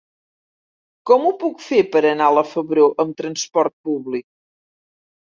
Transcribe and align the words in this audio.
Com 1.09 1.27
ho 1.27 1.33
puc 1.43 1.61
fer 1.65 1.81
per 1.95 2.01
anar 2.11 2.29
a 2.29 2.33
la 2.37 2.43
Febró 2.53 2.87
amb 3.05 3.13
trasport 3.21 3.77
públic? 3.91 4.27